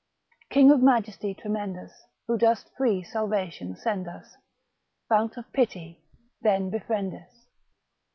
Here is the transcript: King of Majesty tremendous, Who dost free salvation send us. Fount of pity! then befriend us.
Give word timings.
King 0.49 0.71
of 0.71 0.81
Majesty 0.81 1.35
tremendous, 1.35 2.07
Who 2.25 2.35
dost 2.35 2.71
free 2.75 3.03
salvation 3.03 3.75
send 3.75 4.07
us. 4.07 4.35
Fount 5.07 5.37
of 5.37 5.53
pity! 5.53 5.99
then 6.41 6.71
befriend 6.71 7.13
us. 7.13 7.45